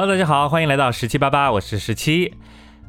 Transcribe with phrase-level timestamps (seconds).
[0.00, 2.32] Hello，大家好，欢迎来到十七八八，我是十七。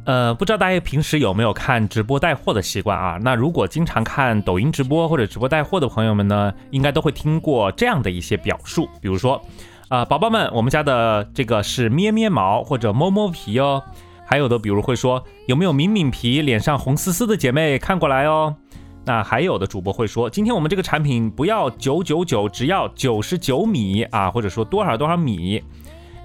[0.05, 3.17] 呃，不知道大家平时有没有看直播带货的习惯啊？
[3.23, 9.41] 那如果经常看抖音直播或者直播带货的朋友们呢，应该都会听过这样的一些表述，比如说，
[9.87, 13.81] 啊，宝宝们，我们家的这个是咩咩毛或者摸摸皮哦。
[14.23, 18.55] 还有的，比如会说，有没有敏敏皮，脸上红丝丝的姐妹看过来哦。
[19.03, 25.63] 那还有的主播会说，今天我们这个产品不要九九九，只要九十九米啊，或者说多少多少米，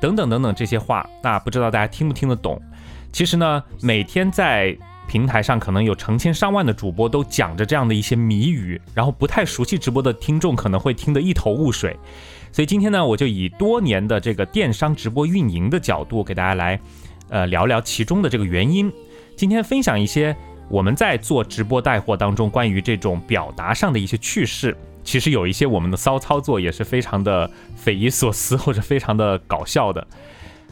[0.04, 2.60] 等等等等这些话，那不知道大家听不听得懂？
[3.10, 4.76] 其实呢，每天在
[5.08, 11.96] 平台上可能有成千上万的主播都讲着这样的一些谜语，然后不太熟悉直播的听众可能会听得一头雾水。
[12.52, 16.78] 所以今天呢，我就以多年的这个电商直播运营的角度，给大家来
[17.30, 18.92] 呃聊聊其中的这个原因。
[19.34, 20.36] 今天分享一些
[20.68, 24.76] 我们在做直播带货当中关于这种表达上的一些趣事。
[25.04, 30.04] 其实有一些我们的骚操作也是非常的匪夷所思或者非常的搞笑的。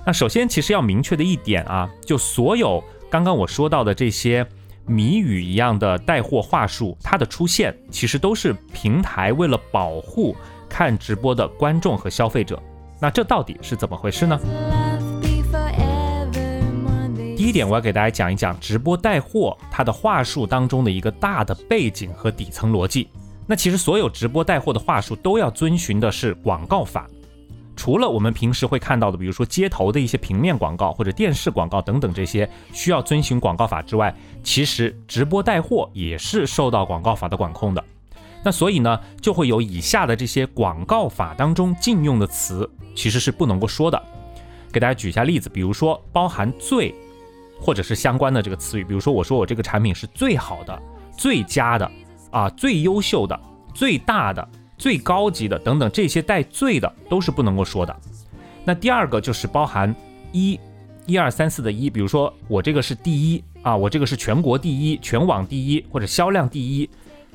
[0.04, 4.45] 那首先，其实要明确的一点啊，就所有刚刚我说到的这些
[4.84, 10.35] 谜语一样的带货话术，它的出现其实都是平台为了保护
[10.68, 12.60] 看直播的观众和消费者。
[13.01, 14.40] 那这到底是怎么回事呢？
[17.37, 23.09] 第一点，我要给大家讲一讲直播带货它的话术当中的一个大的背景和底层逻辑。
[23.46, 27.07] 那其实所有直播带货的话术都要遵循的是广告法。
[27.74, 37.82] 除了我们平时会看到的，比如说街头的一些平面广告或者电视广告等等这些需要遵循广告法之外，其实直播带货也是受到广告法的管控的。
[38.45, 44.01] 那所以呢，就会有以下的这些广告法当中禁用的词，其实是不能够说的。
[44.70, 46.95] 给大家举一下例子，比如说包含“最”
[47.60, 50.82] 或者是相关的这个词语，比如说我说我这个产品是最好的、
[51.16, 51.90] 最佳的
[52.33, 53.41] 啊、最优秀的、
[53.73, 54.49] 最大的。
[54.79, 57.97] 最高级的等等这些带“最”的都是不能够说的。
[58.65, 59.95] 那第二个就是包含
[60.33, 60.59] 一、
[61.07, 66.91] 一二三四的一，比如说我这个是第一啊，我这个是全国第一、全网第一或者销量第一、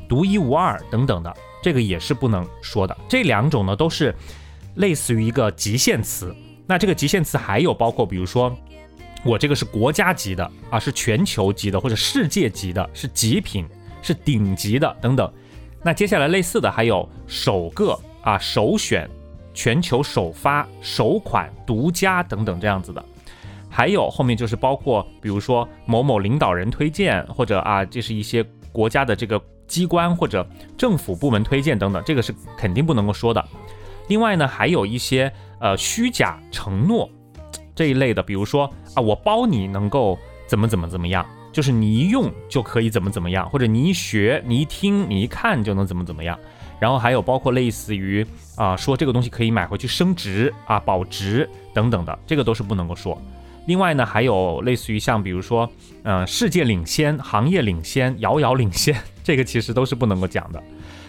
[0.10, 2.98] 独一无二等等的，这个也是不能说的。
[3.08, 4.14] 这两种呢都是
[4.76, 6.36] 类似于一个极限词。
[6.66, 8.54] 那这个极限词还有包括，比如说
[9.24, 13.66] 我这个是国家级的啊，是全球级的或者世界级的，是极品、
[14.02, 15.32] 是顶级的等等。
[15.84, 19.10] 那接下来类似的还有首个啊、首选、
[19.54, 23.04] 全球首发、首款、独家等等这样子的，
[23.70, 30.46] 还有后面就是包括比如说某某领导人推荐，或者啊这是一些国家的这个机关或者
[30.78, 33.46] 政府部门推荐等等，这个是肯定不能够说的。
[34.10, 37.10] 另外呢，还有一些呃虚假承诺
[37.76, 41.26] 这一类的，比如说啊我包你能够怎么怎么怎么样。
[41.58, 46.38] 就是你一用就可以怎么怎么样，或者你一学、你一听、你一看就能怎么怎么样。
[46.80, 48.24] 然后还有包括类似于
[48.56, 53.20] 啊，说这个东西可以买回去升值啊、保值等等的，这个都是不能够说。
[53.66, 55.68] 另外呢，还有类似于像比如说，
[56.04, 58.96] 嗯，世界领先、行业领先、遥遥领先，
[59.26, 60.62] 这个其实都是不能够讲的。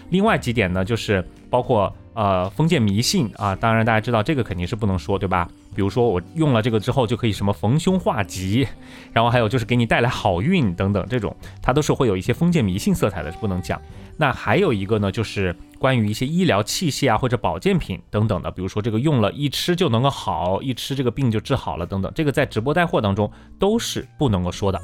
[0.09, 5.47] 另外几点呢，就是包括呃封建迷信啊，当然大家知道这个肯定是不能说，对吧？
[5.75, 8.67] 比如说我用了这个之后就可以什么逢凶化吉，
[9.13, 13.79] 然后还有就是给你带来好运等等，这种它都是会有一些封建迷信色彩的，是不能讲。
[14.17, 24.81] 那还有一个呢，就是关于一些医疗器械啊或者保健品等等的，比如说这个用了一吃就能够好，一吃这个病就治好了等等，这个在直播带货当中都是不能够说的。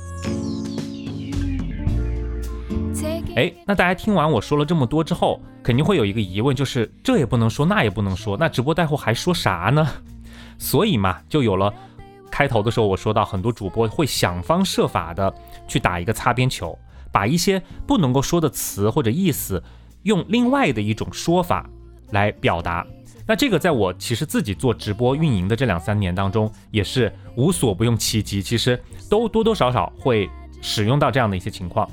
[3.36, 9.86] 哎，那大家听完我说了这么多之后，肯定会有一个疑问，就是这也不能说，那也不能说，那直播带货还说啥呢？
[10.58, 11.74] 所以嘛，就有了
[12.32, 15.34] 开头的时候我说到，很多主播会想方设法的
[15.68, 16.78] 去打一个擦边球，
[17.12, 19.64] 把一些不能够说的词或者意思，
[20.04, 21.70] 用另外的一种说法
[22.12, 22.86] 来表达。
[23.28, 28.80] 那这个在我其实自己做直播运营的这两三年当中，也是无所不用其极，其实
[29.10, 30.30] 都多多少少会
[30.62, 31.90] 使用到这样的一些情况。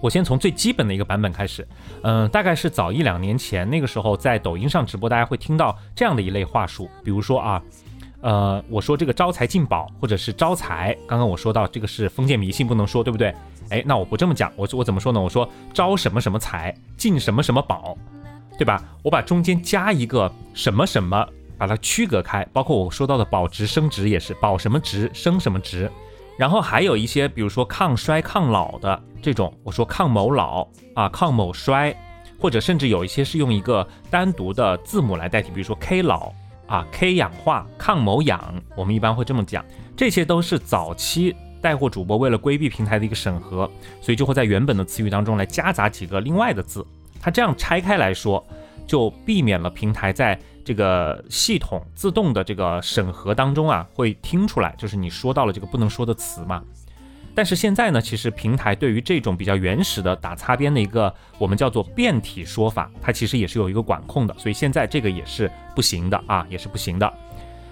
[0.00, 1.66] 我先从最基本的一个版本开始，
[2.02, 7.62] 嗯，大概是早一两年前，那个时候在抖音上直播，大家会听到这样的一类话术，比如说啊，
[8.22, 13.34] 呃，我说这个招财进宝，或者是招财，刚刚我说到这个是封建迷信，不能说，对不对？
[13.68, 15.20] 哎，那我不这么讲，我我怎么说呢？
[15.20, 17.96] 我说招什么什么财，进什么什么宝，
[18.58, 18.82] 对吧？
[19.02, 21.24] 我把中间加一个什么什么，
[21.56, 25.90] 把它区隔开，包括我说到的保值升值也是保什么值升什么值。
[26.40, 31.94] 然后还有一些，比如说抗衰抗老的这种，我说抗某老啊，抗某衰，
[32.38, 36.32] 或者甚至有一些是用一个单独的字母来代替，比如说 K 老
[36.66, 39.62] 啊，K 氧化，抗某氧，我们一般会这么讲。
[39.94, 43.70] 这些都是早期带货主播为了规避平台的一个审核，
[44.00, 46.82] 所以就会在原本的词语当中来夹杂几个另外的字。
[47.20, 48.42] 它这样拆开来说，
[48.86, 56.62] 就避免了平台在这个系统自动的这个审核当中啊，会听出来，就是你说到了这个不能说的词嘛。
[57.32, 67.12] 但是现在呢，其实平台对于这种比较原始的打擦边的一个我们叫做变体说法，它其实也是有一个管控的，所以现在这个也是不行的啊，也是不行的。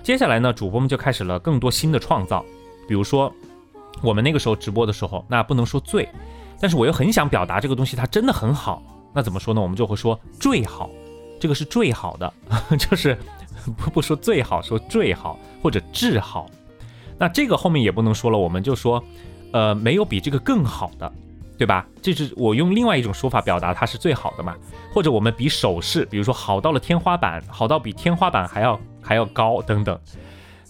[0.02, 2.44] 接下来呢，主播们就开始了更多新的创造，
[2.87, 3.31] 比如说
[4.00, 6.08] 我们那个时候直播的时候，那不能说最，
[6.61, 8.81] 但是我又很想表达这个东西它真的很好，
[9.12, 9.61] 那怎么说呢？
[9.61, 10.88] 我们就会说最好，
[11.38, 12.32] 这个是最好的，
[12.79, 13.17] 就是
[13.76, 16.49] 不不说最好，说最好或者至好。
[17.19, 19.02] 那这个后面也不能说了，我们就说。
[19.50, 21.11] 呃，没有比这个更好的，
[21.56, 21.87] 对吧？
[22.02, 24.55] 这是我用另外一种说法表达它是最好的嘛？
[24.93, 29.99] 或者我们比手势，比如说好到了天花板，好到比天花板还要还要高等等。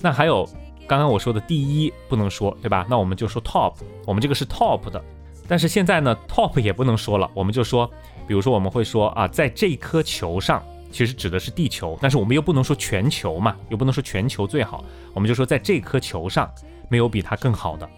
[0.00, 0.48] 那还有
[0.86, 2.86] 刚刚我说的第一不能说，对吧？
[2.88, 3.74] 那我们就说 top，
[4.06, 5.02] 我们这个是 top 的。
[5.48, 7.90] 但是现在呢，top 也不能说了，我们就说，
[8.28, 14.84] 比如说我们会说啊，在这颗球上，其实指的是地球，但是我们又不能说全球嘛，又不能说全球最好，
[15.14, 16.48] 我们就说在这颗球上
[16.90, 17.88] 没有比它更好的。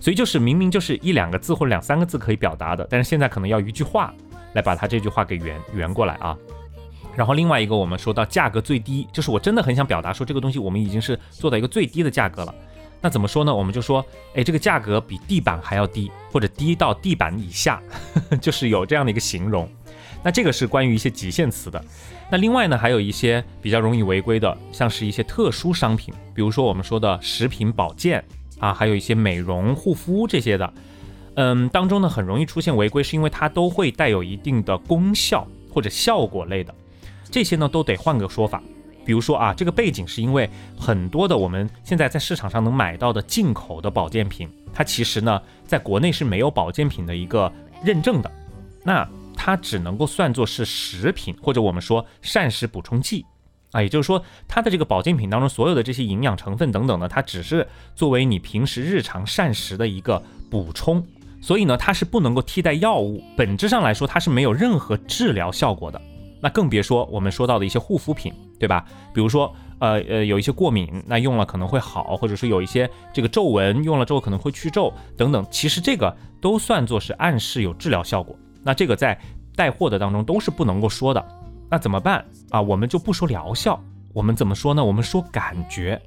[0.00, 4.14] 所以就是明明就是一两个字或者两三个字可以表达的，但是现在可能要一句话
[4.54, 6.36] 来把它这句话给圆圆过来啊。
[7.14, 12.54] 然后另外一个我们说到价格最低，就是我真的很想表达说这个东西我们已经是做到一个最低的价格了。
[13.00, 13.54] 那怎么说呢？
[13.54, 14.04] 我们就说，
[14.34, 17.82] 哎，这个价格比地板还要低，或者低到地板以下，
[18.40, 19.68] 就是有这样的一个形容。
[20.22, 21.84] 那这个是关于一些极限词的。
[22.30, 28.24] 那另外呢，还有一些比较容易违规的，像是一些特殊商品，比如说我们说的食品保健。
[28.58, 30.72] 啊，还有一些美容护肤这些的，
[31.36, 36.74] 嗯，当中呢很容易出现违规，是因为它都会带有一定的功效或者效果类的，
[37.30, 38.60] 这些呢都得换个说法。
[39.08, 47.50] 比如说啊，这个背景是因为很多的我们现在在市场上能买到的进口的保健品，它其实呢在国内是没有保健品的一个
[47.82, 48.30] 认证的，
[48.84, 53.24] 那它只能够算作是食品或者我们说膳食补充剂。
[53.70, 61.02] 啊，也就是说，它的这个保健品当中所有的这些营养成分等等呢，它只是作为你平时日常膳食的一个补充，
[61.40, 65.98] 所以呢，它是不能够替代药物，本质上来说，它是没有任何治疗效果的。
[66.40, 68.84] 那更别说我们说到的一些护肤品，对吧？
[69.14, 78.36] 比如说，呃呃，有一些过敏，那用了可能会好，或者说有一些这个皱纹用了之后可能会去皱等等，其实这个都算作是暗示有治疗效果。
[78.62, 79.18] 那这个在
[79.54, 81.24] 带货的当中都是不能够说的。
[81.70, 82.60] 那怎么办啊？
[82.60, 83.78] 我们就不说疗效，
[84.12, 84.84] 我们怎么说呢？
[84.84, 86.00] 我们说感觉。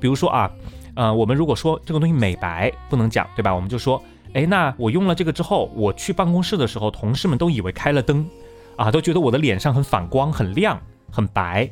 [0.00, 0.50] 比如说啊，
[0.94, 3.54] 呃，我们如果说这个东西美白不能讲，对吧？
[3.54, 4.02] 我们就说，
[4.34, 8.28] 哎，那我用了这个之后，我去办公室的时候，同事们都以为开了灯，
[8.76, 10.80] 啊，都觉得我的脸上很反光、很亮、
[11.10, 11.70] 很白。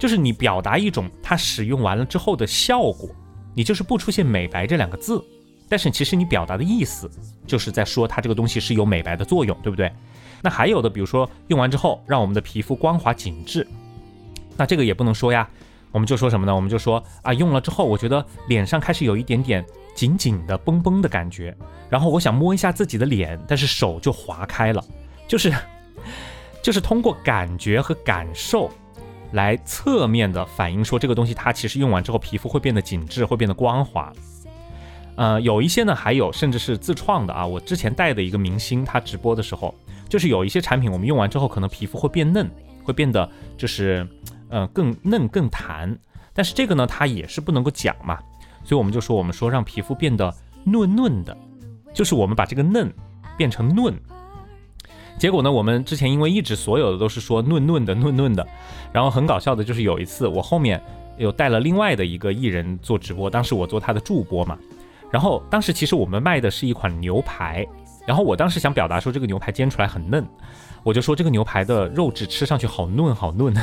[0.00, 3.10] 就是你表达一种它使用完了之后的效果，
[3.54, 5.22] 你就是不出现美白这两个字，
[5.68, 7.08] 但是其实你表达的意思
[7.46, 9.92] 就是在说它这个东西是有美白的作用，对不对？
[10.40, 13.68] 那还有的，比如说用完之后让我们的皮肤光滑紧致，
[14.56, 15.46] 那这个也不能说呀，
[15.92, 16.56] 我们就说什么呢？
[16.56, 19.62] 我们就说啊，用了之后我觉得脸上开始有一点点
[19.94, 21.54] 紧紧的绷绷的感觉，
[21.90, 24.82] 然后我想摸一下自己的脸，但是手就划开了，
[25.28, 25.52] 就是
[26.64, 28.70] 就是通过感觉和感受
[29.32, 34.12] 来侧面的反映说这个东西它其实用完之后皮肤会变得紧致，会变得光滑。
[35.16, 39.74] 呃，有一些呢还有甚至是自创的啊，我之前带的一个明星他直播的时候。
[40.08, 42.50] 就是有一些产品，我们用完之后，可能皮肤会变嫩，
[42.82, 44.04] 会变得就是，
[44.48, 45.96] 呃，更嫩更弹。
[46.34, 48.18] 但是这个呢，它也是不能够讲嘛，
[48.64, 50.34] 所以我们就说，我们说让皮肤变得
[50.64, 51.38] 嫩嫩的，
[51.94, 52.92] 就是我们把这个嫩
[53.36, 53.94] 变成嫩。
[55.20, 58.44] 结果呢，我们之前因为一直所有的都是说嫩嫩的嫩嫩的，
[58.90, 60.82] 然后很搞笑的就是有一次我后面
[61.18, 64.56] 又带了另外的一个艺人做直播，当时我做他的助播嘛，
[65.10, 67.66] 然后当时其实我们卖的是一款牛排。
[68.06, 70.26] 然后我当时想表达说这个牛排煎出来很嫩，
[70.82, 73.54] 我就说这个牛排的肉质吃上去好嫩好嫩。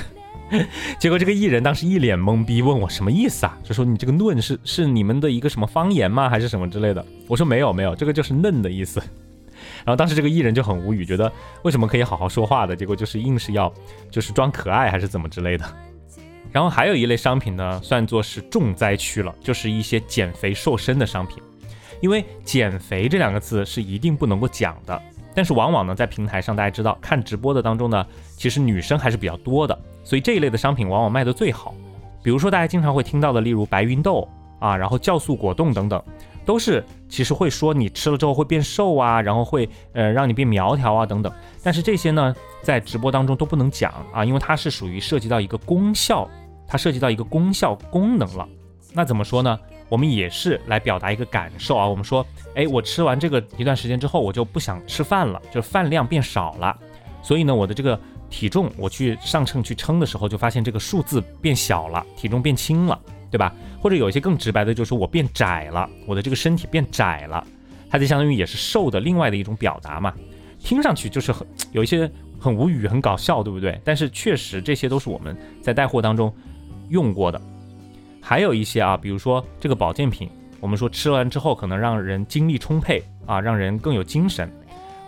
[0.99, 3.57] 结果这个艺人当时一脸懵逼，问我什么意思啊？
[3.63, 6.29] 就说你这个嫩是是你们的一个什么方言吗？
[6.29, 7.03] 还是什么之类的？
[7.27, 9.01] 我说没有没有，这个就是嫩的意思。
[9.88, 11.32] 然后当时这个艺人就很无语，觉得
[11.63, 13.74] 为什么可以好好说话的，结果就是硬是要
[14.12, 15.63] 就是装可爱还是怎么之类的。
[16.51, 21.41] 然后还有一类商品呢，算作是重灾区了，就是一些减肥瘦身的商品。
[22.01, 25.01] 因为减肥这两个字是一定不能够讲的，
[25.34, 31.74] 但是往往呢，在平台上大家知道看直播的当中呢，其实女生还是比较多的，所以这一类的商品往往卖的最好。
[32.22, 34.27] 比如说大家经常会听到的，例如白芸豆
[34.60, 36.03] 啊，然后酵素果冻等等，
[36.47, 41.31] 都是其实会说你吃了之后会变瘦啊，然后会呃让你变苗条啊等等。
[41.61, 46.27] 但是这些呢，在直播当中都不能讲啊，因为它是属于涉及到一个功效，
[46.65, 48.47] 它涉及到一个功效功能了。
[48.93, 49.59] 那怎么说呢？
[49.89, 51.85] 我们也是来表达一个感受啊。
[51.85, 52.25] 我们说，
[52.55, 56.75] 哎，我吃完这个一段时间之后，我就不想吃饭了，就饭量变少了。
[57.21, 57.99] 所以呢，我的这个
[58.29, 62.97] 体重，我去上秤去称的时候，就发现这个数字变小了，体重变轻了，
[63.29, 63.53] 对吧？
[63.81, 67.46] 或者有一些更直白的，就是我变窄了，我的这个身体变窄了，
[67.89, 70.13] 它就相当于也是瘦的另外的一种表达嘛。
[70.60, 73.79] 听上去就是很有一些很无语、很搞笑，对不对？
[73.84, 76.34] 但是确实这些都是我们在带货当中
[76.89, 77.39] 用过的。
[78.19, 80.29] 还有一些啊，比如说这个保健品，
[80.60, 84.51] 我们说吃完之后可能让人精力充沛啊，让人更有精神，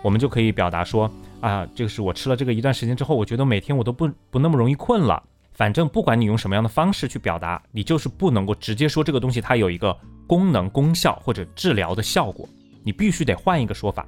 [0.02, 1.12] 我们就可以表达说
[1.42, 5.22] 啊，这个是我吃了这个一段时间之后，我觉得每天我都不不那么容易困了。
[5.60, 9.94] 反正不管你用什么样的方式去表达，你就是不能够直接说这个东西它有一个
[10.26, 12.48] 功能、功效或者治疗的效果，
[12.82, 14.08] 你必须得换一个说法。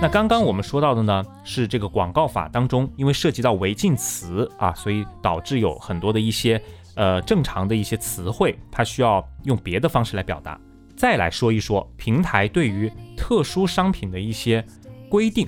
[0.00, 6.58] 那刚刚我们说到的呢，是这个广告法当中，因为涉及到违禁词啊，所以导致有很多的一些
[6.94, 10.58] 呃正常的一些词汇，它需要用别的方式来表达。
[10.96, 14.64] 再来说一说平台对于特殊商品的一些
[15.10, 15.46] 规定。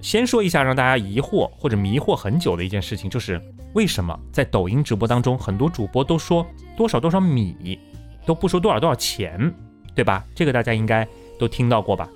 [0.00, 3.40] 先说一下让大家疑惑或者迷惑很久的一件事情，就是
[3.74, 7.78] 为什么在抖音直播当中，很多主播都说多少多少米，
[8.24, 9.52] 都不说多少多少钱，
[9.94, 10.24] 对吧？
[10.34, 11.06] 这个大家应该
[11.38, 12.08] 都听到过吧？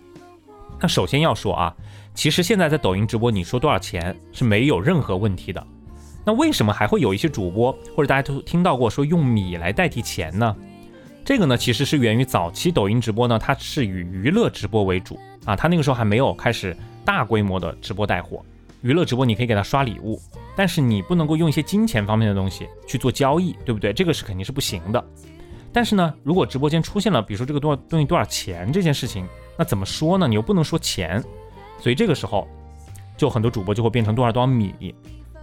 [0.81, 1.75] 那首先要说啊，
[2.15, 5.65] 其实现在在抖音直播，你说多少钱是没有任何问题的。
[6.25, 10.57] 那为什么还会有一些主播或者大家都听到过说用米来代替钱呢？
[11.25, 18.45] 这个呢，其实是源于早期抖音直播呢，它是以娱乐直播为主啊，它那个时候还没有开始大规模的直播带货。
[18.83, 20.21] 娱乐直播你可以给他刷礼物，
[20.57, 23.93] 但是你不能够用一些金钱方面的东西去做交易，对不对？
[23.93, 25.05] 这个是肯定是不行的。
[25.73, 29.25] 但是呢，如果直播间出现了，比如说这个多少东西多少钱这件事情。
[29.57, 30.27] 那怎么说呢？
[30.27, 31.23] 你又不能说钱，
[31.79, 32.49] 所以这个时候，
[33.17, 34.95] 就很多主播就会变成多少多少米。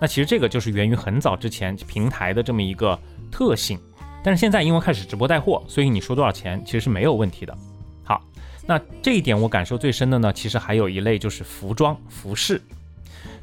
[0.02, 3.00] 那其实这个就是源于很早之前平台的这么一个
[3.32, 3.80] 特性。
[4.24, 7.58] 但是现在因为开始直播带货，所以你说多少钱其实是没有问题的。
[8.04, 8.22] 好，
[8.66, 12.62] 那这一点我感受最深的呢，其实还有一类就是服装服饰。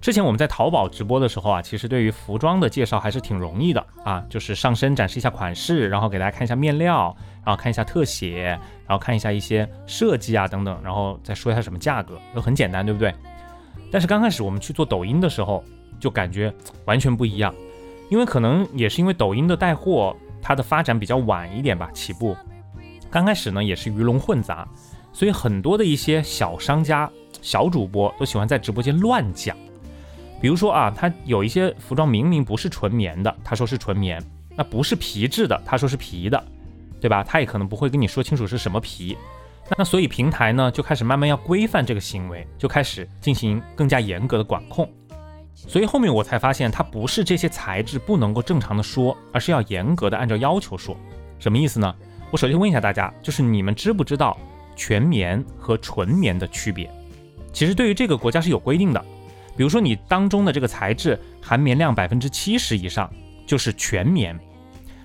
[0.01, 7.15] 之前我们在淘宝直播的时候啊，其实对于服装的介绍还是挺容易的啊，就是上身展示一下款式，然后给大家看一下面料，
[7.45, 13.13] 然后看一下特写，然后看一下一些设计啊等等，然后再说一下什么价格，都很简单，对不对？
[13.91, 15.65] 但是刚开始我们去做抖音的时候，
[15.99, 16.53] 就感觉
[16.85, 17.53] 完全不一样，
[18.11, 20.15] 因为可能也是因为抖音的带货
[20.47, 22.37] 它的发展比较晚一点吧，起步
[23.11, 24.65] 刚开始呢也是鱼龙混杂，
[25.13, 27.11] 所以很多的一些小商家、
[27.43, 29.57] 小主播都喜欢在直播间乱讲。
[30.41, 34.21] 比如说啊，他有一些服装明明不是纯棉的，他说是纯棉；
[34.55, 36.41] 那不是皮质的，他说是皮的，
[37.01, 37.25] 对吧？
[37.25, 39.19] 他也可能不会跟你说清楚是什么皮。
[39.77, 44.89] 那所以平台呢就开始慢慢要规范这个行为，就开始进行更加严格的管控。
[45.57, 50.97] 所以后面我才发现，它不是这些材质不能够正常的说，而是要严格的按照要求说。
[51.39, 51.95] 什么意思呢？
[52.31, 54.37] 我首先问一下大家，就是你们知不知道
[54.77, 56.91] 全棉和纯棉的区别？
[57.53, 59.03] 其实对于这个国家是有规定的。
[59.57, 63.11] 比如说你当中的这个材质含棉量百分之七十以上
[63.47, 64.39] 就是全棉，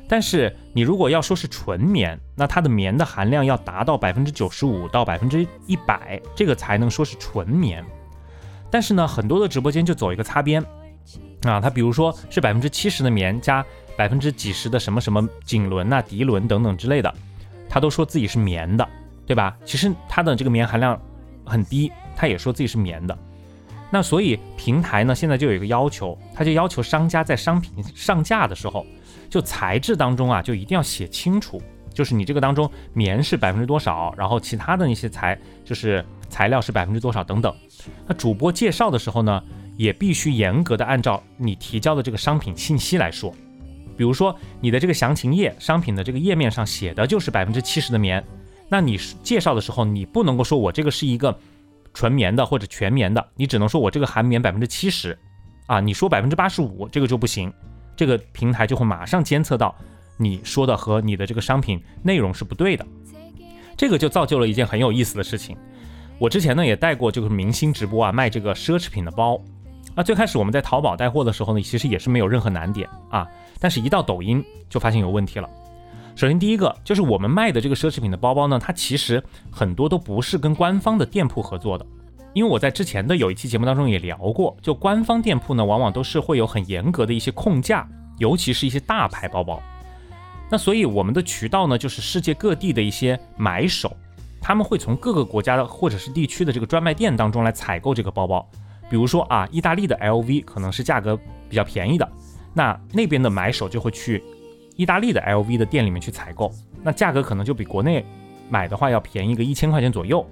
[0.10, 7.82] 但是你如果要说是纯棉，那它的棉的含量要达到百分之九十五到百分之一百，这个才能说是纯棉。
[8.72, 10.64] 但是呢，很多的直播间就走一个擦边
[11.44, 13.64] 啊，它比如说是百分之七十的棉加
[13.98, 17.14] 百分之几十的什么什么锦纶呐、涤纶等等之类的，
[17.70, 18.88] 他都说自己是棉的，
[19.28, 19.56] 对吧？
[19.66, 21.00] 其实它的这个棉含量
[21.46, 23.18] 很低，他也说自己是棉的。
[23.94, 28.86] 那所以平台呢，现在就有一个要求，他就要求商家在商品上架的时候，
[29.30, 31.62] 就材质当中啊，就一定要写清楚，
[31.94, 37.54] 就是你这个当中棉是百分之多少，然后其他的那些材就是材料是百分之多少等等。
[38.08, 39.44] 那主播介绍的时候呢，
[39.78, 43.34] 也必须严格的按照你提交的这个商品信息来说。
[43.98, 48.24] 比如说你的这个详情页，商品的这个页面上写的就是百分之七十的棉，
[48.70, 51.38] 那你介绍的时候，你不能够说我这个是一个。
[51.94, 55.20] 纯棉的或者全棉的，你只能说我这个含棉百分之七十，
[55.66, 57.52] 啊，你说百分之八十五，这个就不行，
[57.98, 59.76] 这个平台就会马上监测到
[60.16, 62.88] 你说的和你的这个商品内容是不对的，
[63.76, 65.58] 这个就造就了一件很有意思的事情。
[66.22, 69.42] 我之前呢也带过这个明星直播啊，卖这个奢侈品的包，
[69.96, 73.28] 那，最开始我们在淘宝带货的时候呢，其实也是没有任何难点啊，
[73.60, 75.50] 但是一到抖音就发现有问题了。
[76.16, 81.84] 首先，第一个就是我们卖的这个奢侈品的包包呢，它其实很多都不是跟官方的店铺合作的，
[82.36, 89.60] 因为我在之前的有一期节目当中也聊过，就官方店铺呢，往往都是会有很严格的一些控价，尤其是一些大牌包包。
[90.52, 93.92] 那所以我们的渠道呢，就是世界各地的一些买手，
[94.42, 98.46] 他们会从各个国家的或者是地区的这个专卖店当中来采购这个包包。
[98.90, 101.18] 比如说啊，意大利的 LV 可能是价格
[101.48, 102.12] 比较便宜的，
[102.54, 104.22] 那那边的买手就会去。
[104.76, 108.04] 意大利的 LV 的店里面去采购，那价格可能就比国内
[108.50, 110.26] 买的话要便宜个一千块钱左右。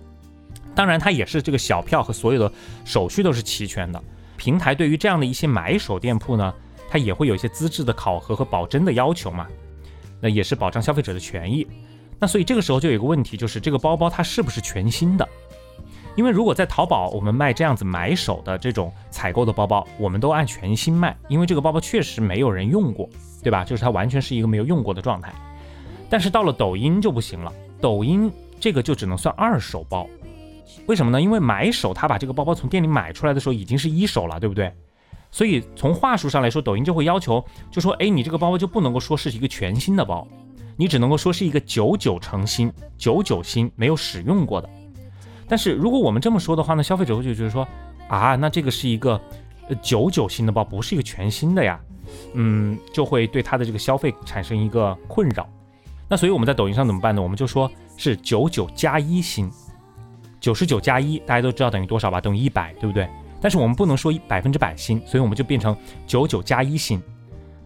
[0.74, 2.52] 当然，它也是这个小票和所有的
[2.84, 4.02] 手续都是齐全的。
[4.38, 6.54] 平台对于这样的一些买手店铺呢，
[6.90, 9.46] 它也会有一些资质的考核和保真的要求嘛，
[10.22, 11.68] 那也是保障消费者的权益。
[12.20, 15.28] 那所以这个时候就有一个问题，就是这个包包它是不是全新的？
[16.16, 23.08] 因为如果在淘宝我们卖这样子买手的这种采购的包包，我们都按全新卖，因为这个包包确实没有人用过，
[23.42, 23.64] 对吧？
[23.64, 25.34] 就是它完全是一个没有用过的状态。
[26.10, 30.06] 但是到了抖音就不行了，抖音这个就只能算二手包。
[30.88, 31.22] 为什么呢？
[31.22, 34.74] 因为买手他把这个包包从店里买出来的时候已经是一手了，对不对？
[35.32, 40.28] 所以从话术上来说，抖音就会要求，就说，哎，你这个包包就不能够说是一个全新的包，
[40.80, 44.70] 你只能够说是一个九九成新、九九新没有使用过的。
[45.46, 47.68] 但是如果我们这么说的话呢，消费者会就觉得说，
[48.08, 49.20] 啊，那这个是一个
[49.82, 51.78] 九九新的包，不是一个全新的呀，
[52.32, 55.46] 嗯，就会对他的这个消费产生一个困扰。
[56.08, 57.22] 那所以我们在抖音上怎么办呢？
[57.22, 59.52] 我们就说是九九加一新。
[60.40, 62.22] 九十九加一，大家都知道等于多少吧？
[62.22, 63.06] 等于一百，对不对？
[63.42, 65.76] 但是我们不能说百分之百新，所以我们就变成
[66.08, 67.04] 九九加一新。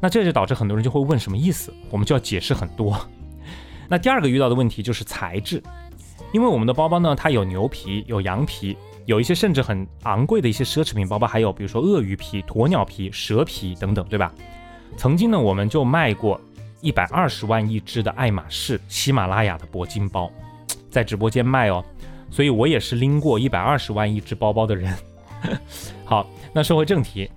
[0.03, 1.73] 那这就导致很多人就会问什么意思？
[1.89, 2.99] 我们就要解释很多。
[3.87, 5.63] 那第二个遇到的问题就是材质，
[6.33, 14.33] 因为我们的包包呢，它有牛皮，有羊皮，有一些甚至很昂贵的一些奢侈品包包，还有比如说鳄鱼皮、鸵鸟皮、蛇皮等等，对吧？
[14.97, 16.37] 曾经呢，我们就卖过
[16.81, 20.29] 一百二十万一只的爱马仕、喜马拉雅的铂金包，
[20.89, 21.81] 在直播间卖哦。
[22.29, 24.93] 所以我也是拎过一百二十万一只包包的人。
[26.03, 27.31] 好，那说回正题，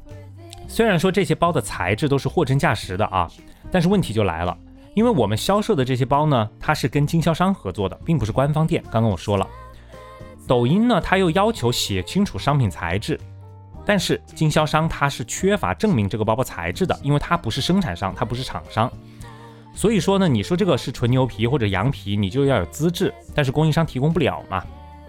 [0.69, 3.31] 虽然说这些包的材质都是货真价实的啊，
[3.71, 4.57] 但是问题就来了，
[4.95, 8.83] 因为我们销售的这些包呢，它是跟经销商合作的，并不是官方店。
[8.91, 9.47] 刚刚我说了，
[10.47, 13.19] 抖音呢，它又要求写清楚商品材质，
[13.85, 18.91] 但是经销商他是缺乏证明这个包包材质的，因为它不是生产商，它不是厂商。
[19.73, 24.65] 所以说呢，你说这个是纯牛皮或者羊皮，你就要有资质，但是供应商提供不了嘛。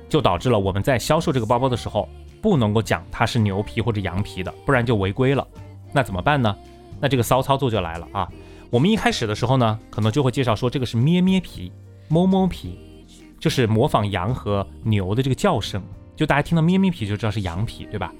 [0.10, 2.08] 就导致了我们在销售这个包包的时候，
[2.42, 5.48] 不能够讲它是牛皮或者羊皮的，不然就违规了。
[5.94, 6.56] 那怎么办呢？
[7.00, 8.28] 那这个骚操作就来了啊！
[8.70, 11.72] 我们一开始的时候呢，可能就会介绍说这个是咩咩皮、
[12.10, 12.78] 哞哞皮，
[13.40, 15.82] 就是模仿羊和牛的这个叫声，
[16.16, 18.14] 就大家听到咩咩皮就知道是羊皮，对吧？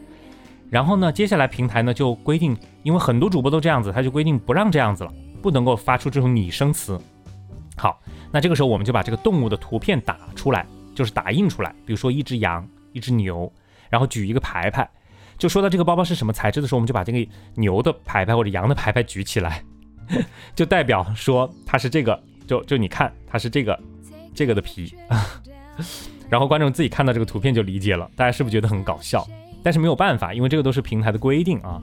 [0.70, 7.00] 然后呢，接下来平台呢就规定，因为很多主播都这样子，他就规定不让这样子了，不能够发出这种拟声词。
[7.76, 8.00] 好，
[8.32, 10.66] 那这个时候我们就把这个动物的图片打出来。
[10.96, 13.54] 就是打印出来，比如说一只羊，一只牛，
[13.90, 14.90] 然后举一个牌牌，
[15.38, 19.64] 就说到这个包包是什么材质的时候，我们就把这个牛的牌牌或者羊的牌牌举起来，
[20.56, 23.80] 就代表说它是这个，就就你看它是这个
[24.34, 24.96] 这个的皮，
[26.30, 29.28] 然后观众自己看到这个图片就理解了，大家是不是觉得很搞笑？
[29.64, 31.82] 但是没有办法，因为这个都是平台的规定啊。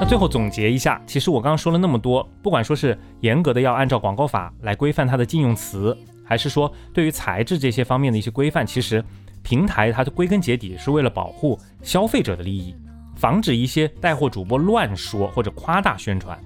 [0.00, 9.04] 那最后总结一下，其实我刚刚说了那么多，不管说是严格的要按照广告法来规范它的禁用词，还是说对于材质这些方面的一些规范，其实
[9.42, 12.74] 平台它的归根结底是为了保护消费者的利益，
[13.14, 16.38] 防止一些带货主播乱说或者夸大宣传。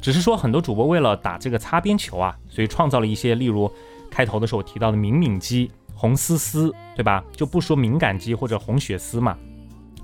[0.00, 3.70] 只是说很多主播为了打这个擦边球啊，所以创造了一些，例如
[4.08, 7.24] 开头的时候我提到的敏敏肌、红丝丝，对吧？
[7.32, 9.36] 就不说敏感肌或者红血丝嘛，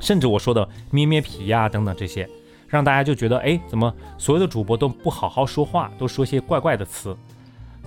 [0.00, 2.28] 甚至我说的咩咩皮呀等等这些。
[2.66, 7.16] 让大家就觉得，哎，怎么所有的主播都不好好说话，都说些怪怪的词？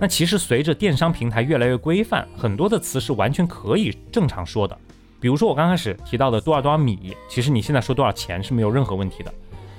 [0.00, 4.78] 那其实随着电商平台越来越规范，很多的词是完全可以正常说的。
[5.20, 9.34] 比如说我刚开始提到的多少多少米，其实你现在说多少钱是没有任何问题的。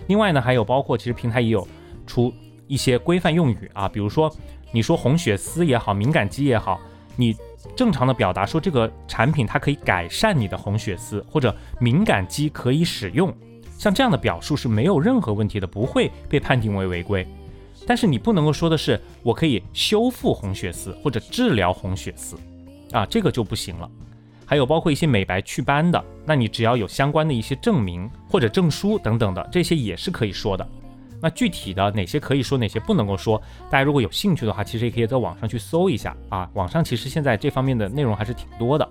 [0.07, 1.65] 另外呢，还有包括其实平台也有
[2.05, 2.33] 出
[2.67, 4.29] 一些规范用语啊，比如说
[4.73, 6.79] 你说红血丝也好，敏感肌也好，
[7.15, 7.33] 你
[7.73, 13.33] 正常的表达说这个产品它可以改善你的红血丝，或者敏感肌可以使用。
[13.77, 17.25] 像这样的表述是没有任何问题的，不会被判定为违规。
[17.87, 22.37] 但是你不能够说的是我可以修复红血丝或者治疗红血丝，
[22.91, 23.89] 啊，这个就不行了。
[24.45, 30.67] 还有包括一些美白祛斑的，那你只要有相关的一些证明或者证书等等的，这些也是可以说的。
[31.21, 33.39] 那具体的哪些可以说，哪些不能够说，
[33.69, 36.49] 大家如果有兴趣的话，其实也可以在网上去搜一下啊。
[36.53, 38.89] 网上其实现在这方面的内容还是挺多的。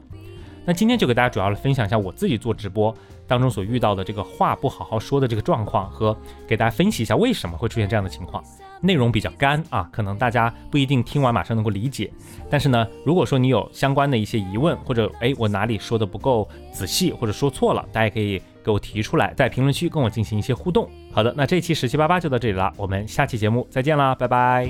[0.65, 2.95] 那今天就给大家主要来分享一下我自己做直播
[3.27, 6.15] 当中所遇到的这个话不好好说的这个状况，和
[6.47, 8.45] 给大家分析一下为什么会出现这样的情况。
[8.81, 12.11] 内容比较干啊，可能大家不一定听完马上能够理解。
[12.51, 20.89] 但是呢，如果说你有相关的一些疑问，或者哎我哪里说的不够仔细，或者说错了，大家可以给我提出来，在评论区跟我进行一些互动。
[21.13, 24.69] 好的，那这期十七八八就到这里了，我们下期节目再见啦，拜拜。